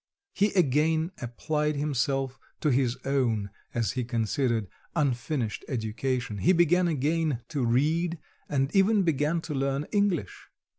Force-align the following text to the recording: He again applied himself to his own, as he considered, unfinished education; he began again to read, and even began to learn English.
He 0.33 0.51
again 0.55 1.11
applied 1.21 1.75
himself 1.75 2.39
to 2.61 2.69
his 2.71 2.97
own, 3.05 3.51
as 3.71 3.91
he 3.91 4.03
considered, 4.03 4.67
unfinished 4.95 5.63
education; 5.67 6.39
he 6.39 6.53
began 6.53 6.87
again 6.87 7.43
to 7.49 7.63
read, 7.63 8.17
and 8.49 8.75
even 8.75 9.03
began 9.03 9.41
to 9.41 9.53
learn 9.53 9.85
English. 9.91 10.47